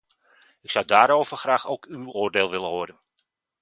[0.61, 2.99] Ik zou daarover graag ook uw oordeel willen horen.